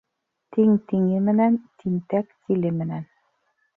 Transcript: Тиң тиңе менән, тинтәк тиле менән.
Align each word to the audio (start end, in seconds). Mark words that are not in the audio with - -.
Тиң 0.55 0.71
тиңе 0.93 1.19
менән, 1.27 1.59
тинтәк 1.83 2.33
тиле 2.47 2.73
менән. 2.83 3.05